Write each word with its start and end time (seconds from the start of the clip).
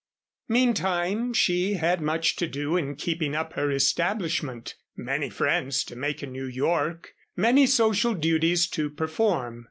Meantime 0.47 1.31
she 1.31 1.73
had 1.75 2.01
much 2.01 2.35
to 2.35 2.47
do 2.47 2.75
in 2.75 2.95
keeping 2.95 3.35
up 3.35 3.53
her 3.53 3.69
establishment, 3.69 4.73
many 4.95 5.29
friends 5.29 5.83
to 5.83 5.95
make 5.95 6.23
in 6.23 6.31
New 6.31 6.47
York, 6.47 7.13
many 7.35 7.67
social 7.67 8.15
duties 8.15 8.67
to 8.67 8.89
perform. 8.89 9.59